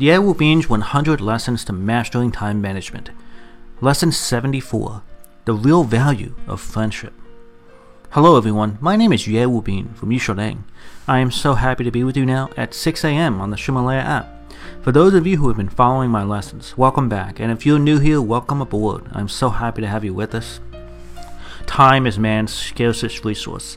Ye 0.00 0.18
Wu 0.18 0.32
Bin's 0.32 0.66
100 0.66 1.20
Lessons 1.20 1.62
to 1.66 1.74
Mastering 1.74 2.32
Time 2.32 2.58
Management. 2.62 3.10
Lesson 3.82 4.10
74 4.10 5.02
The 5.44 5.52
Real 5.52 5.84
Value 5.84 6.34
of 6.48 6.58
Friendship. 6.58 7.12
Hello, 8.12 8.38
everyone. 8.38 8.78
My 8.80 8.96
name 8.96 9.12
is 9.12 9.26
Ye 9.26 9.44
Wu 9.44 9.60
Bin 9.60 9.92
from 9.92 10.08
Yishuling. 10.08 10.60
I 11.06 11.18
am 11.18 11.30
so 11.30 11.52
happy 11.52 11.84
to 11.84 11.90
be 11.90 12.02
with 12.02 12.16
you 12.16 12.24
now 12.24 12.48
at 12.56 12.72
6 12.72 13.04
a.m. 13.04 13.42
on 13.42 13.50
the 13.50 13.58
Ximalaya 13.58 14.02
app. 14.02 14.54
For 14.80 14.90
those 14.90 15.12
of 15.12 15.26
you 15.26 15.36
who 15.36 15.48
have 15.48 15.58
been 15.58 15.68
following 15.68 16.08
my 16.08 16.24
lessons, 16.24 16.78
welcome 16.78 17.10
back. 17.10 17.38
And 17.38 17.52
if 17.52 17.66
you're 17.66 17.78
new 17.78 17.98
here, 17.98 18.22
welcome 18.22 18.62
aboard. 18.62 19.04
I'm 19.12 19.28
so 19.28 19.50
happy 19.50 19.82
to 19.82 19.88
have 19.88 20.02
you 20.02 20.14
with 20.14 20.34
us. 20.34 20.60
Time 21.66 22.06
is 22.06 22.18
man's 22.18 22.54
scarcest 22.54 23.22
resource. 23.26 23.76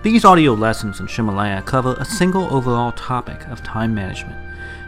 These 0.00 0.24
audio 0.24 0.54
lessons 0.54 1.00
in 1.00 1.08
Ximalaya 1.08 1.66
cover 1.66 1.96
a 1.98 2.04
single 2.04 2.44
overall 2.54 2.92
topic 2.92 3.44
of 3.48 3.64
time 3.64 3.92
management, 3.92 4.36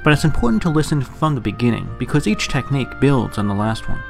but 0.05 0.12
it's 0.12 0.24
important 0.24 0.62
to 0.62 0.70
listen 0.70 1.02
from 1.02 1.34
the 1.34 1.41
beginning 1.41 1.91
because 1.98 2.28
each 2.28 2.46
technique 2.46 3.00
builds 3.00 3.36
on 3.36 3.48
the 3.48 3.55
last 3.55 3.88
one. 3.88 4.00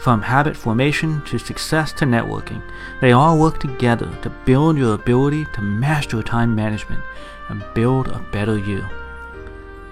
From 0.00 0.22
habit 0.22 0.56
formation 0.56 1.22
to 1.26 1.36
success 1.36 1.92
to 1.92 2.06
networking, 2.06 2.62
they 3.02 3.12
all 3.12 3.38
work 3.38 3.60
together 3.60 4.10
to 4.22 4.30
build 4.46 4.78
your 4.78 4.94
ability 4.94 5.44
to 5.52 5.60
master 5.60 6.22
time 6.22 6.54
management 6.54 7.02
and 7.50 7.62
build 7.74 8.08
a 8.08 8.24
better 8.32 8.56
you. 8.56 8.82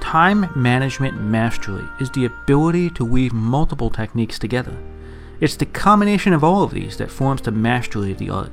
Time 0.00 0.50
management 0.56 1.20
mastery 1.20 1.84
is 2.00 2.10
the 2.10 2.24
ability 2.24 2.88
to 2.88 3.05
weave 3.05 3.34
multiple 3.34 3.90
techniques 3.90 4.38
together. 4.38 4.74
It's 5.40 5.56
the 5.56 5.66
combination 5.66 6.33
of 6.33 6.42
all 6.42 6.62
of 6.62 6.72
these 6.72 6.96
that 6.96 7.10
forms 7.10 7.42
the 7.42 7.52
mastery 7.52 8.12
of 8.12 8.18
the 8.18 8.30
art. 8.30 8.50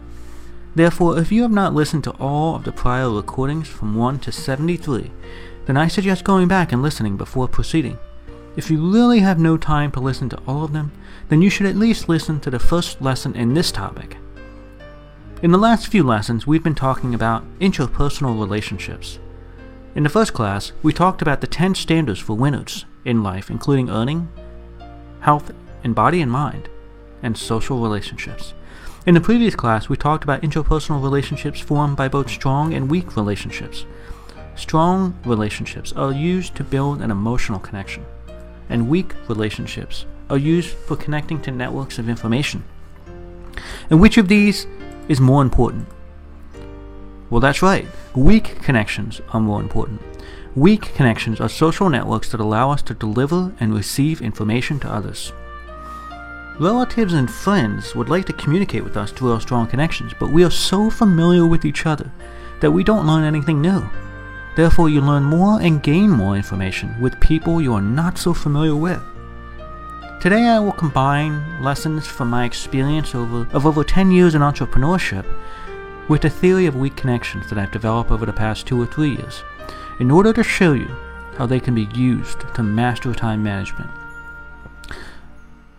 Therefore, 0.75 1.17
if 1.17 1.31
you 1.31 1.41
have 1.41 1.51
not 1.51 1.73
listened 1.73 2.03
to 2.03 2.11
all 2.11 2.55
of 2.55 2.65
the 2.65 2.71
prior 2.71 3.09
recordings 3.09 3.67
from 3.67 3.95
1 3.95 4.19
to 4.19 4.31
73, 4.31 5.09
then 5.65 5.77
I 5.77 5.87
suggest 5.87 6.25
going 6.25 6.49
back 6.49 6.73
and 6.73 6.81
listening 6.81 7.15
before 7.15 7.47
proceeding. 7.47 7.97
If 8.57 8.69
you 8.69 8.91
really 8.91 9.19
have 9.19 9.39
no 9.39 9.57
time 9.57 9.91
to 9.93 9.99
listen 9.99 10.29
to 10.29 10.39
all 10.45 10.63
of 10.65 10.73
them, 10.73 10.91
then 11.29 11.41
you 11.41 11.49
should 11.49 11.65
at 11.65 11.77
least 11.77 12.09
listen 12.09 12.39
to 12.41 12.51
the 12.51 12.59
first 12.59 13.01
lesson 13.01 13.35
in 13.35 13.53
this 13.53 13.71
topic. 13.71 14.17
In 15.41 15.51
the 15.51 15.57
last 15.57 15.87
few 15.87 16.03
lessons, 16.03 16.45
we've 16.45 16.63
been 16.63 16.75
talking 16.75 17.13
about 17.13 17.43
interpersonal 17.59 18.39
relationships. 18.39 19.19
In 19.95 20.03
the 20.03 20.09
first 20.09 20.33
class, 20.33 20.73
we 20.83 20.91
talked 20.91 21.21
about 21.21 21.39
the 21.39 21.47
10 21.47 21.75
standards 21.75 22.19
for 22.19 22.35
winners 22.35 22.85
in 23.05 23.23
life, 23.23 23.49
including 23.49 23.89
earning, 23.89 24.29
health 25.21 25.51
and 25.83 25.95
body 25.95 26.21
and 26.21 26.31
mind, 26.31 26.67
and 27.23 27.37
social 27.37 27.81
relationships. 27.81 28.53
In 29.05 29.13
the 29.13 29.21
previous 29.21 29.55
class, 29.55 29.87
we 29.87 29.97
talked 29.97 30.23
about 30.23 30.41
interpersonal 30.41 31.03
relationships 31.03 31.59
formed 31.59 31.95
by 31.95 32.07
both 32.07 32.27
strong 32.27 32.73
and 32.73 32.89
weak 32.89 33.15
relationships. 33.15 33.85
Strong 34.55 35.15
relationships 35.23 35.93
are 35.93 36.11
used 36.11 36.55
to 36.55 36.63
build 36.63 37.03
an 37.03 37.11
emotional 37.11 37.59
connection, 37.59 38.03
and 38.67 38.89
weak 38.89 39.13
relationships 39.27 40.07
are 40.31 40.39
used 40.39 40.69
for 40.69 40.95
connecting 40.95 41.39
to 41.43 41.51
networks 41.51 41.99
of 41.99 42.09
information. 42.09 42.63
And 43.91 44.01
which 44.01 44.17
of 44.17 44.27
these 44.27 44.65
is 45.07 45.21
more 45.21 45.43
important? 45.43 45.87
Well, 47.29 47.41
that's 47.41 47.61
right. 47.61 47.85
Weak 48.15 48.59
connections 48.63 49.21
are 49.29 49.39
more 49.39 49.61
important. 49.61 50.01
Weak 50.55 50.95
connections 50.95 51.39
are 51.39 51.49
social 51.49 51.91
networks 51.91 52.31
that 52.31 52.39
allow 52.39 52.71
us 52.71 52.81
to 52.81 52.95
deliver 52.95 53.53
and 53.59 53.71
receive 53.71 54.19
information 54.19 54.79
to 54.79 54.91
others. 54.91 55.31
Relatives 56.59 57.11
and 57.11 57.29
friends 57.29 57.93
would 57.95 58.07
like 58.07 58.23
to 58.27 58.31
communicate 58.31 58.81
with 58.81 58.95
us 58.95 59.11
through 59.11 59.33
our 59.33 59.41
strong 59.41 59.67
connections, 59.67 60.13
but 60.17 60.29
we 60.29 60.41
are 60.45 60.49
so 60.49 60.89
familiar 60.89 61.45
with 61.45 61.65
each 61.65 61.85
other 61.85 62.09
that 62.61 62.71
we 62.71 62.81
don't 62.81 63.05
learn 63.05 63.25
anything 63.25 63.59
new. 63.59 63.83
Therefore, 64.55 64.87
you 64.87 65.01
learn 65.01 65.23
more 65.23 65.59
and 65.59 65.83
gain 65.83 66.09
more 66.09 66.37
information 66.37 66.95
with 67.01 67.19
people 67.19 67.61
you 67.61 67.73
are 67.73 67.81
not 67.81 68.17
so 68.17 68.33
familiar 68.33 68.73
with. 68.73 69.01
Today, 70.21 70.45
I 70.45 70.59
will 70.59 70.71
combine 70.71 71.61
lessons 71.61 72.07
from 72.07 72.29
my 72.29 72.45
experience 72.45 73.13
over, 73.13 73.45
of 73.51 73.65
over 73.65 73.83
10 73.83 74.11
years 74.11 74.33
in 74.33 74.41
entrepreneurship 74.41 75.25
with 76.07 76.21
the 76.21 76.29
theory 76.29 76.67
of 76.67 76.77
weak 76.77 76.95
connections 76.95 77.49
that 77.49 77.59
I've 77.59 77.71
developed 77.73 78.11
over 78.11 78.25
the 78.25 78.31
past 78.31 78.65
two 78.65 78.81
or 78.81 78.85
three 78.85 79.15
years 79.15 79.43
in 79.99 80.09
order 80.09 80.31
to 80.31 80.41
show 80.41 80.71
you 80.71 80.87
how 81.37 81.45
they 81.45 81.59
can 81.59 81.75
be 81.75 81.89
used 81.93 82.39
to 82.55 82.63
master 82.63 83.13
time 83.13 83.43
management. 83.43 83.89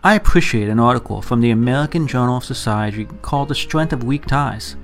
I 0.07 0.15
appreciate 0.15 0.69
an 0.69 0.79
article 0.79 1.21
from 1.21 1.41
the 1.41 1.51
American 1.51 2.07
Journal 2.07 2.37
of 2.37 2.45
Sociology 2.45 3.07
called 3.23 3.49
The 3.49 3.57
Strength 3.57 3.93
of 3.93 4.05
Weak 4.05 4.25
Ties. 4.25 4.77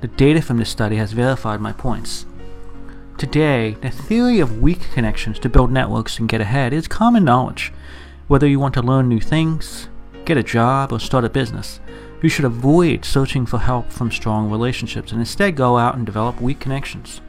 The 0.00 0.08
data 0.08 0.42
from 0.42 0.56
this 0.56 0.70
study 0.70 0.96
has 0.96 1.12
verified 1.12 1.60
my 1.60 1.70
points. 1.70 2.26
Today, 3.16 3.76
the 3.80 3.90
theory 3.90 4.40
of 4.40 4.60
weak 4.60 4.80
connections 4.92 5.38
to 5.38 5.48
build 5.48 5.70
networks 5.70 6.18
and 6.18 6.28
get 6.28 6.40
ahead 6.40 6.72
is 6.72 6.88
common 6.88 7.22
knowledge. 7.22 7.72
Whether 8.26 8.48
you 8.48 8.58
want 8.58 8.74
to 8.74 8.82
learn 8.82 9.08
new 9.08 9.20
things, 9.20 9.88
get 10.24 10.36
a 10.36 10.42
job, 10.42 10.90
or 10.90 10.98
start 10.98 11.24
a 11.24 11.30
business, 11.30 11.78
you 12.20 12.28
should 12.28 12.44
avoid 12.44 13.04
searching 13.04 13.46
for 13.46 13.58
help 13.58 13.92
from 13.92 14.10
strong 14.10 14.50
relationships 14.50 15.12
and 15.12 15.20
instead 15.20 15.54
go 15.54 15.78
out 15.78 15.94
and 15.94 16.04
develop 16.04 16.40
weak 16.40 16.58
connections. 16.58 17.20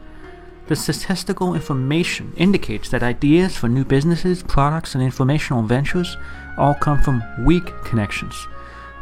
The 0.68 0.76
statistical 0.76 1.54
information 1.54 2.34
indicates 2.36 2.90
that 2.90 3.02
ideas 3.02 3.56
for 3.56 3.70
new 3.70 3.86
businesses, 3.86 4.44
products, 4.44 4.96
and 4.96 5.04
informational 5.04 5.64
ventures 5.64 6.18
all 6.58 6.74
come 6.74 7.02
from 7.02 7.24
weak 7.46 7.72
connections. 7.86 8.48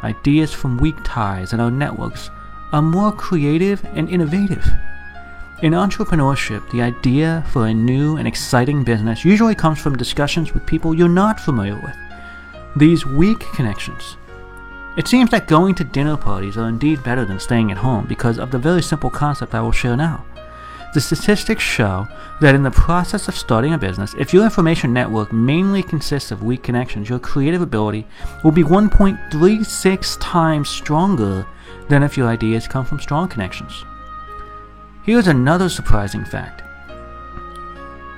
Ideas 0.04 0.52
from 0.52 0.78
weak 0.78 0.94
ties 1.02 1.52
in 1.52 1.58
our 1.58 1.70
networks 1.70 2.30
are 2.72 2.82
more 2.82 3.10
creative 3.10 3.84
and 3.94 4.08
innovative. 4.08 4.64
In 5.62 5.72
entrepreneurship, 5.72 6.70
the 6.70 6.82
idea 6.82 7.44
for 7.50 7.66
a 7.66 7.74
new 7.74 8.16
and 8.16 8.28
exciting 8.28 8.84
business 8.84 9.24
usually 9.24 9.54
comes 9.54 9.80
from 9.80 9.96
discussions 9.96 10.54
with 10.54 10.66
people 10.66 10.94
you're 10.94 11.08
not 11.08 11.40
familiar 11.40 11.80
with. 11.80 11.96
These 12.76 13.06
weak 13.06 13.40
connections. 13.54 14.18
It 14.96 15.08
seems 15.08 15.30
that 15.30 15.48
going 15.48 15.74
to 15.76 15.84
dinner 15.84 16.16
parties 16.16 16.56
are 16.56 16.68
indeed 16.68 17.02
better 17.02 17.24
than 17.24 17.40
staying 17.40 17.72
at 17.72 17.78
home 17.78 18.06
because 18.06 18.38
of 18.38 18.50
the 18.50 18.58
very 18.58 18.82
simple 18.82 19.10
concept 19.10 19.54
I 19.54 19.62
will 19.62 19.72
share 19.72 19.96
now. 19.96 20.24
The 20.96 21.02
statistics 21.02 21.62
show 21.62 22.08
that 22.40 22.54
in 22.54 22.62
the 22.62 22.70
process 22.70 23.28
of 23.28 23.36
starting 23.36 23.74
a 23.74 23.78
business, 23.78 24.14
if 24.18 24.32
your 24.32 24.44
information 24.44 24.94
network 24.94 25.30
mainly 25.30 25.82
consists 25.82 26.30
of 26.30 26.42
weak 26.42 26.62
connections, 26.62 27.10
your 27.10 27.18
creative 27.18 27.60
ability 27.60 28.06
will 28.42 28.50
be 28.50 28.62
1.36 28.62 30.16
times 30.22 30.70
stronger 30.70 31.46
than 31.90 32.02
if 32.02 32.16
your 32.16 32.28
ideas 32.28 32.66
come 32.66 32.86
from 32.86 32.98
strong 32.98 33.28
connections. 33.28 33.84
Here's 35.02 35.26
another 35.26 35.68
surprising 35.68 36.24
fact. 36.24 36.62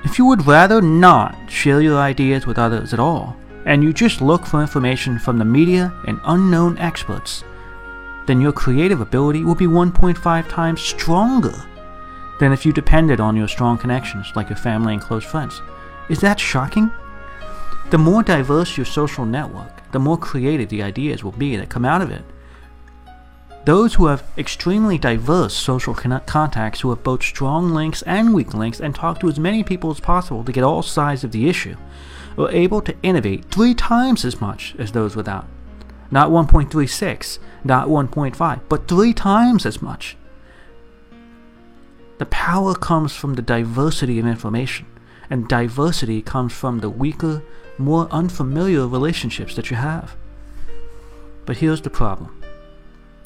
If 0.05 0.17
you 0.17 0.23
would 0.27 0.47
rather 0.47 0.81
not 0.81 1.35
share 1.51 1.81
your 1.81 1.99
ideas 1.99 2.47
with 2.47 2.57
others 2.57 2.93
at 2.93 2.99
all, 3.01 3.35
and 3.65 3.83
you 3.83 3.91
just 3.91 4.21
look 4.21 4.45
for 4.45 4.61
information 4.61 5.19
from 5.19 5.37
the 5.37 5.43
media 5.43 5.93
and 6.07 6.21
unknown 6.23 6.77
experts, 6.77 7.43
then 8.25 8.39
your 8.39 8.53
creative 8.53 9.01
ability 9.01 9.43
will 9.43 9.53
be 9.53 9.67
1.5 9.67 10.47
times 10.47 10.79
stronger 10.79 11.65
than 12.39 12.51
if 12.53 12.65
you 12.65 12.73
depended 12.73 13.19
on 13.19 13.35
your 13.35 13.47
strong 13.47 13.77
connections 13.77 14.31
like 14.35 14.49
your 14.49 14.57
family 14.57 14.93
and 14.93 15.01
close 15.01 15.23
friends. 15.23 15.61
Is 16.09 16.21
that 16.21 16.39
shocking? 16.39 16.91
The 17.91 17.97
more 17.97 18.23
diverse 18.23 18.77
your 18.77 18.85
social 18.85 19.25
network, 19.25 19.91
the 19.91 19.99
more 19.99 20.17
creative 20.17 20.69
the 20.69 20.83
ideas 20.83 21.23
will 21.23 21.31
be 21.31 21.55
that 21.57 21.69
come 21.69 21.85
out 21.85 22.01
of 22.01 22.11
it. 22.11 22.23
Those 23.65 23.95
who 23.95 24.07
have 24.07 24.23
extremely 24.37 24.97
diverse 24.97 25.53
social 25.53 25.93
con- 25.93 26.21
contacts 26.25 26.81
who 26.81 26.89
have 26.89 27.03
both 27.03 27.21
strong 27.21 27.71
links 27.71 28.01
and 28.03 28.33
weak 28.33 28.53
links 28.53 28.79
and 28.79 28.95
talk 28.95 29.19
to 29.19 29.27
as 29.27 29.39
many 29.39 29.63
people 29.63 29.91
as 29.91 29.99
possible 29.99 30.43
to 30.43 30.51
get 30.51 30.63
all 30.63 30.81
sides 30.81 31.23
of 31.23 31.31
the 31.31 31.49
issue 31.49 31.75
are 32.37 32.49
able 32.51 32.81
to 32.81 32.95
innovate 33.03 33.45
three 33.45 33.73
times 33.73 34.23
as 34.23 34.39
much 34.39 34.75
as 34.79 34.91
those 34.91 35.15
without. 35.15 35.45
Not 36.09 36.29
1.36, 36.29 37.39
not 37.63 37.87
1.5, 37.87 38.61
but 38.69 38.87
three 38.87 39.13
times 39.13 39.65
as 39.65 39.81
much. 39.81 40.15
The 42.19 42.25
power 42.25 42.75
comes 42.75 43.15
from 43.15 43.35
the 43.35 43.41
diversity 43.41 44.19
of 44.19 44.27
information, 44.27 44.85
and 45.29 45.47
diversity 45.47 46.21
comes 46.21 46.51
from 46.51 46.79
the 46.79 46.89
weaker, 46.89 47.41
more 47.77 48.09
unfamiliar 48.11 48.87
relationships 48.87 49.55
that 49.55 49.71
you 49.71 49.77
have. 49.77 50.17
But 51.45 51.57
here's 51.57 51.81
the 51.81 51.89
problem 51.89 52.43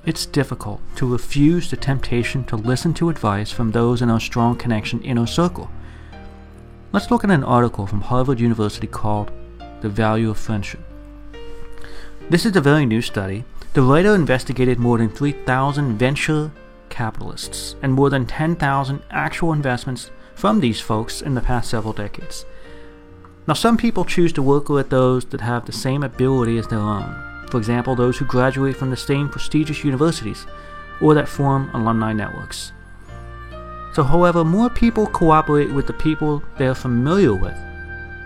it's 0.06 0.28
difficult 0.28 0.80
to 0.98 1.12
refuse 1.12 1.72
the 1.72 1.78
temptation 1.78 2.44
to 2.46 2.56
listen 2.56 2.94
to 2.96 3.10
advice 3.10 3.52
from 3.52 3.72
those 3.72 4.02
in 4.02 4.12
our 4.12 4.20
strong 4.20 4.56
connection 4.58 5.02
inner 5.02 5.26
circle. 5.26 5.72
Let's 6.92 7.10
look 7.10 7.24
at 7.24 7.32
an 7.32 7.44
article 7.44 7.88
from 7.88 8.02
Harvard 8.02 8.40
University 8.40 8.86
called 8.86 9.32
The 9.82 9.90
Value 9.90 10.30
of 10.30 10.38
Friendship. 10.38 10.82
This 12.30 12.46
is 12.46 12.56
a 12.56 12.62
very 12.62 12.86
new 12.86 13.02
study. 13.02 13.44
The 13.74 13.82
writer 13.82 14.14
investigated 14.14 14.78
more 14.78 15.00
than 15.00 15.10
3,000 15.10 15.98
venture 15.98 16.52
capitalists 16.94 17.76
and 17.82 17.92
more 17.92 18.10
than 18.10 18.26
10,000 18.26 19.02
actual 19.10 19.52
investments 19.52 20.12
from 20.36 20.60
these 20.60 20.80
folks 20.80 21.22
in 21.22 21.34
the 21.34 21.42
past 21.42 21.70
several 21.70 21.94
decades. 21.94 22.46
Now, 23.48 23.56
some 23.56 23.76
people 23.76 24.06
choose 24.06 24.32
to 24.34 24.42
work 24.42 24.70
with 24.70 24.90
those 24.90 25.26
that 25.26 25.42
have 25.42 25.66
the 25.66 25.74
same 25.74 26.04
ability 26.04 26.58
as 26.58 26.68
their 26.68 26.80
own. 26.80 27.46
For 27.50 27.58
example, 27.58 27.96
those 27.96 28.18
who 28.18 28.26
graduate 28.26 28.78
from 28.78 28.90
the 28.90 28.98
same 28.98 29.28
prestigious 29.28 29.84
universities 29.84 30.46
or 31.02 31.14
that 31.14 31.28
form 31.28 31.70
alumni 31.74 32.14
networks. 32.14 32.72
So, 33.94 34.04
however, 34.04 34.44
more 34.44 34.70
people 34.70 35.08
cooperate 35.08 35.72
with 35.72 35.88
the 35.88 35.94
people 35.94 36.42
they 36.58 36.68
are 36.68 36.76
familiar 36.76 37.36
with 37.36 37.56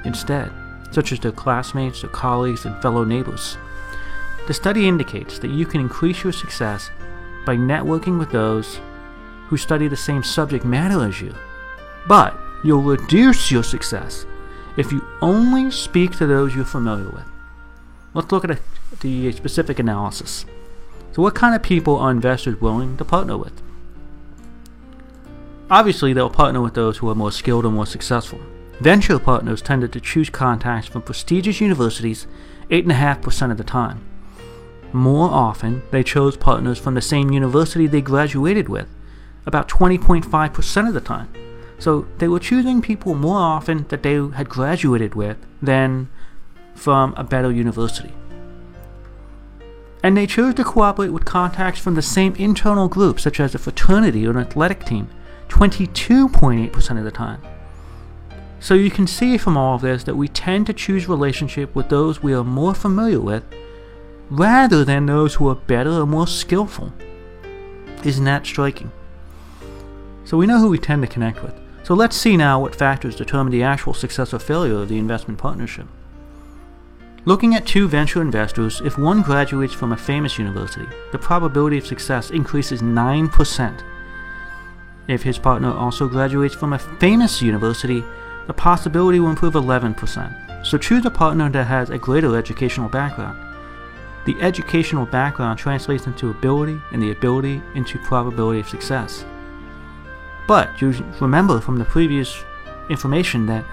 instead, 0.05 0.51
such 0.91 1.11
as 1.11 1.19
their 1.19 1.31
classmates, 1.31 2.01
their 2.01 2.11
colleagues, 2.11 2.65
and 2.65 2.79
fellow 2.81 3.03
neighbors. 3.03 3.57
The 4.47 4.53
study 4.53 4.87
indicates 4.87 5.39
that 5.39 5.51
you 5.51 5.65
can 5.65 5.81
increase 5.81 6.23
your 6.23 6.31
success 6.31 6.89
by 7.47 7.55
networking 7.55 8.19
with 8.19 8.29
those 8.29 8.79
who 9.47 9.55
study 9.55 9.88
the 9.88 9.95
same 9.95 10.21
subject 10.21 10.65
matter 10.65 11.03
as 11.07 11.21
you, 11.21 11.33
but 12.05 12.38
you'll 12.61 12.81
reduce 12.83 13.49
your 13.49 13.63
success 13.63 14.25
if 14.75 14.91
you 14.91 15.01
only 15.21 15.71
speak 15.71 16.11
to 16.17 16.27
those 16.27 16.53
you're 16.53 16.65
familiar 16.65 17.09
with. 17.09 17.23
Let's 18.13 18.31
look 18.33 18.44
at 18.44 18.51
a, 18.51 18.59
the 18.99 19.31
specific 19.31 19.79
analysis. 19.79 20.45
So, 21.13 21.21
what 21.21 21.35
kind 21.35 21.55
of 21.55 21.63
people 21.63 21.95
are 21.95 22.11
investors 22.11 22.59
willing 22.59 22.97
to 22.97 23.05
partner 23.05 23.38
with? 23.38 23.61
Obviously, 25.71 26.11
they'll 26.11 26.29
partner 26.29 26.61
with 26.61 26.73
those 26.73 26.97
who 26.97 27.09
are 27.09 27.15
more 27.15 27.31
skilled 27.31 27.65
and 27.65 27.75
more 27.75 27.85
successful. 27.85 28.39
Venture 28.81 29.19
partners 29.19 29.61
tended 29.61 29.94
to 29.94 30.01
choose 30.01 30.29
contacts 30.29 30.88
from 30.88 31.01
prestigious 31.01 31.61
universities 31.61 32.27
8.5% 32.69 33.51
of 33.51 33.57
the 33.57 33.63
time. 33.63 34.01
More 34.93 35.29
often, 35.29 35.83
they 35.91 36.03
chose 36.03 36.37
partners 36.37 36.79
from 36.79 36.93
the 36.93 37.01
same 37.01 37.31
university 37.31 37.87
they 37.87 38.01
graduated 38.01 38.69
with, 38.69 38.87
about 39.45 39.67
20.5% 39.67 40.87
of 40.87 40.93
the 40.93 41.01
time. 41.01 41.29
So 41.79 42.07
they 42.17 42.27
were 42.27 42.39
choosing 42.39 42.81
people 42.81 43.13
more 43.13 43.37
often 43.37 43.85
that 43.89 44.03
they 44.03 44.15
had 44.15 44.49
graduated 44.49 45.15
with 45.15 45.37
than 45.61 46.09
from 46.75 47.13
a 47.15 47.23
better 47.23 47.51
university. 47.51 48.13
And 50.03 50.15
they 50.15 50.27
chose 50.27 50.53
to 50.55 50.63
cooperate 50.63 51.09
with 51.09 51.25
contacts 51.25 51.79
from 51.79 51.95
the 51.95 52.01
same 52.01 52.35
internal 52.35 52.87
group, 52.87 53.19
such 53.19 53.39
as 53.39 53.53
a 53.53 53.59
fraternity 53.59 54.25
or 54.25 54.31
an 54.31 54.37
athletic 54.37 54.85
team, 54.85 55.09
22.8% 55.49 56.97
of 56.97 57.03
the 57.03 57.11
time. 57.11 57.41
So 58.59 58.73
you 58.73 58.89
can 58.89 59.07
see 59.07 59.37
from 59.37 59.57
all 59.57 59.75
of 59.75 59.81
this 59.81 60.03
that 60.05 60.15
we 60.15 60.27
tend 60.27 60.67
to 60.67 60.73
choose 60.73 61.07
relationship 61.07 61.75
with 61.75 61.89
those 61.89 62.23
we 62.23 62.33
are 62.33 62.43
more 62.43 62.73
familiar 62.73 63.19
with 63.19 63.43
rather 64.29 64.83
than 64.83 65.06
those 65.06 65.35
who 65.35 65.47
are 65.50 65.56
better 65.56 65.91
or 65.91 66.06
more 66.06 66.27
skillful. 66.27 66.91
Isn't 68.03 68.25
that 68.25 68.45
striking? 68.45 68.91
So 70.25 70.38
we 70.38 70.47
know 70.47 70.59
who 70.59 70.69
we 70.69 70.77
tend 70.77 71.01
to 71.01 71.07
connect 71.07 71.41
with. 71.41 71.53
So 71.83 71.94
let's 71.94 72.18
see 72.18 72.35
now 72.35 72.59
what 72.59 72.75
factors 72.75 73.15
determine 73.15 73.51
the 73.51 73.63
actual 73.63 73.94
success 73.94 74.33
or 74.33 74.39
failure 74.39 74.81
of 74.81 74.89
the 74.89 74.97
investment 74.97 75.39
partnership. 75.39 75.88
Looking 77.24 77.56
at 77.56 77.65
two 77.65 77.88
venture 77.88 78.21
investors, 78.21 78.81
if 78.83 78.97
one 78.97 79.21
graduates 79.21 79.74
from 79.74 79.91
a 79.91 79.97
famous 79.97 80.38
university, 80.38 80.85
the 81.12 81.18
probability 81.18 81.77
of 81.77 81.88
success 81.88 82.30
increases 82.30 82.81
9%. 82.81 83.83
If 85.07 85.23
his 85.23 85.38
partner 85.38 85.73
also 85.73 86.07
graduates 86.07 86.56
from 86.56 86.73
a 86.73 86.80
famous 86.80 87.41
university, 87.41 88.03
the 88.47 88.53
possibility 88.53 89.19
will 89.19 89.30
improve 89.30 89.53
11%. 89.53 90.65
So 90.65 90.77
choose 90.77 91.06
a 91.06 91.12
partner 91.12 91.50
that 91.50 91.68
has 91.68 91.89
a 91.89 91.97
greater 91.97 92.35
educational 92.38 92.89
background. 92.89 93.46
The 94.27 94.35
educational 94.41 95.06
background 95.06 95.57
translates 95.57 96.06
into 96.06 96.29
ability, 96.29 96.81
and 96.91 97.01
the 97.01 97.12
ability 97.12 97.62
into 97.75 97.97
probability 98.00 98.59
of 98.59 98.68
success. 98.68 99.24
But 100.50 100.81
you 100.81 100.89
remember 101.21 101.62
from 101.62 101.77
the 101.79 101.85
previous 101.85 102.44
information 102.89 103.45
that 103.45 103.63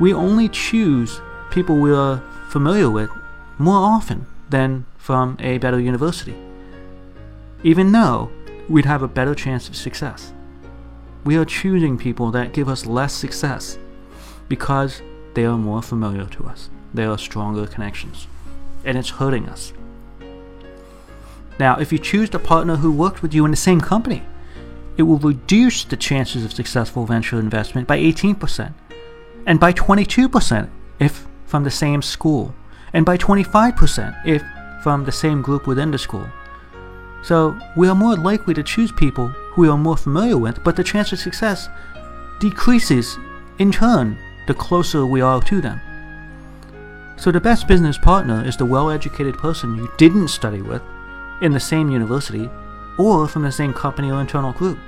we 0.00 0.14
only 0.14 0.48
choose 0.48 1.20
people 1.50 1.76
we 1.76 1.92
are 1.92 2.22
familiar 2.48 2.88
with 2.88 3.10
more 3.58 3.76
often 3.76 4.24
than 4.48 4.86
from 4.96 5.36
a 5.40 5.58
better 5.58 5.78
university, 5.78 6.34
even 7.62 7.92
though 7.92 8.30
we'd 8.66 8.86
have 8.86 9.02
a 9.02 9.08
better 9.08 9.34
chance 9.34 9.68
of 9.68 9.76
success. 9.76 10.32
We 11.22 11.36
are 11.36 11.44
choosing 11.44 11.98
people 11.98 12.30
that 12.30 12.54
give 12.54 12.70
us 12.70 12.86
less 12.86 13.12
success 13.12 13.76
because 14.48 15.02
they 15.34 15.44
are 15.44 15.58
more 15.58 15.82
familiar 15.82 16.24
to 16.24 16.46
us. 16.46 16.70
They 16.94 17.04
are 17.04 17.18
stronger 17.18 17.66
connections. 17.66 18.26
And 18.86 18.96
it's 18.96 19.10
hurting 19.10 19.50
us. 19.50 19.74
Now, 21.58 21.78
if 21.78 21.92
you 21.92 21.98
choose 21.98 22.32
a 22.32 22.38
partner 22.38 22.76
who 22.76 22.92
worked 22.92 23.20
with 23.20 23.34
you 23.34 23.44
in 23.44 23.50
the 23.50 23.56
same 23.56 23.80
company, 23.80 24.22
it 24.96 25.02
will 25.02 25.18
reduce 25.18 25.84
the 25.84 25.96
chances 25.96 26.44
of 26.44 26.52
successful 26.52 27.04
venture 27.04 27.38
investment 27.38 27.88
by 27.88 27.98
18%, 27.98 28.72
and 29.46 29.58
by 29.58 29.72
22% 29.72 30.68
if 31.00 31.26
from 31.46 31.64
the 31.64 31.70
same 31.70 32.02
school, 32.02 32.54
and 32.92 33.04
by 33.04 33.16
25% 33.16 34.26
if 34.26 34.42
from 34.82 35.04
the 35.04 35.12
same 35.12 35.42
group 35.42 35.66
within 35.66 35.90
the 35.90 35.98
school. 35.98 36.26
So, 37.22 37.58
we 37.76 37.88
are 37.88 37.94
more 37.94 38.16
likely 38.16 38.54
to 38.54 38.62
choose 38.62 38.92
people 38.92 39.28
who 39.28 39.62
we 39.62 39.68
are 39.68 39.76
more 39.76 39.96
familiar 39.96 40.38
with, 40.38 40.62
but 40.62 40.76
the 40.76 40.84
chance 40.84 41.12
of 41.12 41.18
success 41.18 41.68
decreases 42.38 43.18
in 43.58 43.72
turn 43.72 44.16
the 44.46 44.54
closer 44.54 45.04
we 45.04 45.20
are 45.20 45.42
to 45.42 45.60
them. 45.60 45.80
So, 47.16 47.32
the 47.32 47.40
best 47.40 47.66
business 47.66 47.98
partner 47.98 48.44
is 48.44 48.56
the 48.56 48.64
well 48.64 48.90
educated 48.90 49.36
person 49.36 49.74
you 49.74 49.90
didn't 49.96 50.28
study 50.28 50.62
with 50.62 50.82
in 51.40 51.52
the 51.52 51.60
same 51.60 51.90
university 51.90 52.50
or 52.98 53.28
from 53.28 53.42
the 53.42 53.52
same 53.52 53.72
company 53.72 54.10
or 54.10 54.20
internal 54.20 54.52
group. 54.52 54.78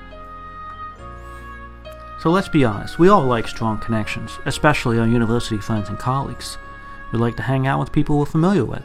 So 2.20 2.30
let's 2.30 2.48
be 2.48 2.64
honest, 2.64 2.98
we 2.98 3.08
all 3.08 3.24
like 3.24 3.48
strong 3.48 3.78
connections, 3.78 4.38
especially 4.44 4.98
our 4.98 5.06
university 5.06 5.58
friends 5.58 5.88
and 5.88 5.98
colleagues. 5.98 6.58
We 7.12 7.18
like 7.18 7.36
to 7.36 7.42
hang 7.42 7.66
out 7.66 7.80
with 7.80 7.92
people 7.92 8.18
we're 8.18 8.26
familiar 8.26 8.64
with. 8.64 8.84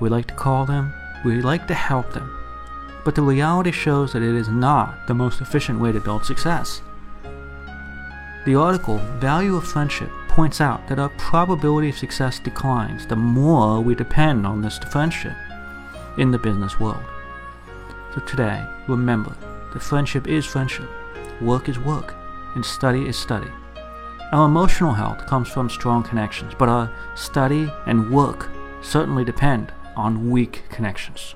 We 0.00 0.08
like 0.08 0.26
to 0.28 0.34
call 0.34 0.64
them. 0.64 0.94
We 1.24 1.42
like 1.42 1.66
to 1.68 1.74
help 1.74 2.12
them. 2.12 2.34
But 3.04 3.14
the 3.14 3.22
reality 3.22 3.70
shows 3.70 4.12
that 4.12 4.22
it 4.22 4.34
is 4.34 4.48
not 4.48 5.06
the 5.06 5.14
most 5.14 5.40
efficient 5.40 5.78
way 5.78 5.92
to 5.92 6.00
build 6.00 6.24
success. 6.24 6.80
The 8.46 8.54
article, 8.54 8.96
Value 9.18 9.56
of 9.56 9.64
Friendship, 9.64 10.10
points 10.28 10.60
out 10.60 10.88
that 10.88 10.98
our 10.98 11.10
probability 11.10 11.90
of 11.90 11.98
success 11.98 12.38
declines 12.38 13.06
the 13.06 13.16
more 13.16 13.80
we 13.82 13.94
depend 13.94 14.46
on 14.46 14.62
this 14.62 14.78
friendship 14.78 15.36
in 16.18 16.30
the 16.30 16.38
business 16.38 16.78
world. 16.80 17.02
So 18.14 18.20
today, 18.20 18.66
remember 18.88 19.36
that 19.72 19.82
friendship 19.82 20.26
is 20.26 20.44
friendship, 20.44 20.88
work 21.40 21.68
is 21.68 21.78
work, 21.78 22.14
and 22.54 22.64
study 22.64 23.06
is 23.06 23.16
study. 23.16 23.50
Our 24.32 24.46
emotional 24.46 24.92
health 24.92 25.26
comes 25.26 25.48
from 25.48 25.68
strong 25.68 26.02
connections, 26.02 26.54
but 26.56 26.68
our 26.68 26.90
study 27.14 27.70
and 27.86 28.10
work 28.10 28.48
certainly 28.82 29.24
depend 29.24 29.72
on 29.96 30.30
weak 30.30 30.62
connections. 30.68 31.34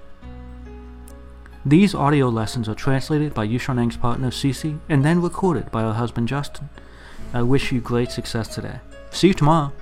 These 1.67 1.95
audio 1.95 2.29
lessons 2.29 2.69
are 2.69 2.75
translated 2.75 3.35
by 3.35 3.49
Yushaneng's 3.49 3.97
partner 3.97 4.31
Cece 4.31 4.79
and 4.89 5.05
then 5.05 5.23
recorded 5.23 5.71
by 5.73 5.83
her 5.83 5.95
husband 5.95 6.29
Justin. 6.29 6.69
I 7.33 7.43
wish 7.43 7.73
you 7.73 7.81
great 7.81 8.11
success 8.11 8.55
today. 8.55 8.81
See 9.11 9.29
you 9.29 9.35
tomorrow. 9.35 9.73